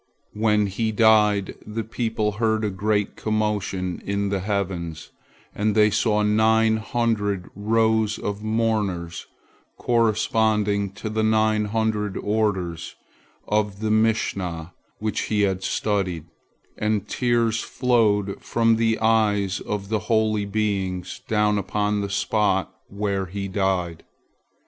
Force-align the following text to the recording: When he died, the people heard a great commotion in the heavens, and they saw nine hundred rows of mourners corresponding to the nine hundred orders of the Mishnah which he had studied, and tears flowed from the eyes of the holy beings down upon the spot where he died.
When 0.33 0.65
he 0.65 0.91
died, 0.91 1.53
the 1.63 1.83
people 1.83 2.31
heard 2.31 2.65
a 2.65 2.71
great 2.71 3.15
commotion 3.15 4.01
in 4.03 4.29
the 4.29 4.39
heavens, 4.39 5.11
and 5.53 5.75
they 5.75 5.91
saw 5.91 6.23
nine 6.23 6.77
hundred 6.77 7.51
rows 7.55 8.17
of 8.17 8.41
mourners 8.41 9.27
corresponding 9.77 10.89
to 10.93 11.09
the 11.11 11.21
nine 11.21 11.65
hundred 11.65 12.17
orders 12.17 12.95
of 13.47 13.79
the 13.79 13.91
Mishnah 13.91 14.73
which 14.97 15.19
he 15.29 15.41
had 15.41 15.61
studied, 15.61 16.25
and 16.79 17.07
tears 17.07 17.61
flowed 17.61 18.41
from 18.43 18.77
the 18.77 18.97
eyes 18.99 19.59
of 19.59 19.89
the 19.89 19.99
holy 20.09 20.45
beings 20.45 21.21
down 21.27 21.59
upon 21.59 22.01
the 22.01 22.09
spot 22.09 22.73
where 22.87 23.27
he 23.27 23.47
died. 23.47 24.03